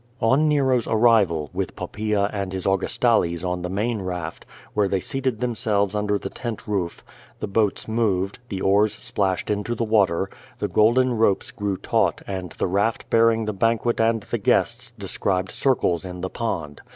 On 0.19 0.49
Zero's 0.49 0.87
arrival, 0.87 1.51
with 1.53 1.75
Poppaca 1.75 2.27
and 2.33 2.53
his 2.53 2.65
Augustales 2.65 3.43
on 3.45 3.61
the 3.61 3.69
main 3.69 4.01
raft, 4.01 4.47
where 4.73 4.87
they 4.87 4.99
seated 4.99 5.39
themselves 5.41 5.93
under 5.93 6.17
the 6.17 6.27
tent 6.27 6.67
roof, 6.67 7.03
the 7.39 7.45
boats 7.45 7.87
moved, 7.87 8.39
the 8.49 8.61
oars 8.61 8.93
splashed 8.95 9.51
into 9.51 9.75
the 9.75 9.83
water, 9.83 10.27
the 10.57 10.67
golden 10.67 11.13
ropes 11.19 11.51
grew 11.51 11.77
taut 11.77 12.23
and 12.25 12.53
the 12.53 12.65
raft 12.67 13.11
bearing 13.11 13.45
the 13.45 13.53
banquet 13.53 14.01
and 14.01 14.21
tho 14.23 14.39
guests 14.39 14.89
described 14.97 15.51
circles 15.51 16.03
in 16.03 16.21
the 16.21 16.31
pond. 16.31 16.81